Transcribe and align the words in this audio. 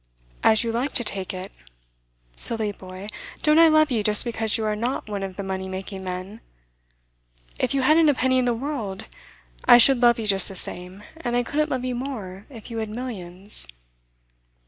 'As 0.43 0.63
you 0.63 0.71
like 0.71 0.93
to 0.93 1.03
take 1.03 1.31
it. 1.31 1.51
Silly 2.35 2.71
boy, 2.71 3.07
don't 3.43 3.59
I 3.59 3.67
love 3.67 3.91
you 3.91 4.01
just 4.01 4.23
because 4.25 4.57
you 4.57 4.65
are 4.65 4.75
not 4.75 5.07
one 5.07 5.21
of 5.21 5.35
the 5.35 5.43
money 5.43 5.67
making 5.67 6.03
men? 6.03 6.41
If 7.59 7.75
you 7.75 7.83
hadn't 7.83 8.09
a 8.09 8.15
penny 8.15 8.39
in 8.39 8.45
the 8.45 8.53
world, 8.55 9.05
I 9.65 9.77
should 9.77 10.01
love 10.01 10.17
you 10.17 10.25
just 10.25 10.47
the 10.49 10.55
same; 10.55 11.03
and 11.17 11.35
I 11.37 11.43
couldn't 11.43 11.69
love 11.69 11.85
you 11.85 11.93
more 11.93 12.47
if 12.49 12.71
you 12.71 12.79
had 12.79 12.89
millions. 12.89 13.67